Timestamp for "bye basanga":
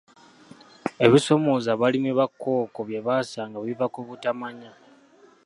2.87-3.57